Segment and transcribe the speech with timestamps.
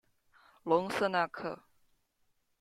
[0.63, 1.61] 隆瑟纳克。